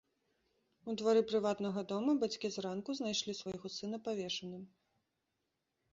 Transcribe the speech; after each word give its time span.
У 0.93 0.95
двары 1.01 1.21
прыватнага 1.31 1.83
дома 1.93 2.11
бацькі 2.23 2.51
зранку 2.57 2.97
знайшлі 3.01 3.37
свайго 3.43 3.67
сына 3.77 3.97
павешаным. 4.09 4.63